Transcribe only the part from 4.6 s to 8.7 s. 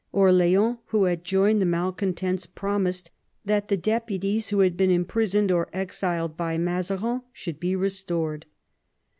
had been imprisoned or exiled by Mazarin should be restored.